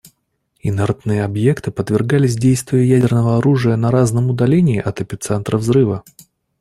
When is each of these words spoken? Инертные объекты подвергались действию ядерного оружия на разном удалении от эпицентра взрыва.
Инертные 0.61 1.23
объекты 1.23 1.69
подвергались 1.69 2.35
действию 2.35 2.87
ядерного 2.87 3.37
оружия 3.37 3.75
на 3.75 3.91
разном 3.91 4.31
удалении 4.31 4.79
от 4.79 4.99
эпицентра 4.99 5.59
взрыва. 5.59 6.03